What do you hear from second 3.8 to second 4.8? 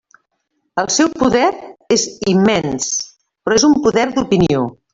poder d'opinió.